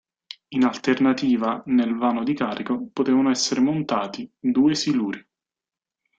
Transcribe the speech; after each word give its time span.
In 0.55 0.63
alternativa 0.63 1.61
nel 1.67 1.95
vano 1.95 2.23
di 2.23 2.33
carico 2.33 2.89
potevano 2.91 3.29
essere 3.29 3.59
montati 3.61 4.27
due 4.39 4.73
siluri. 4.73 5.23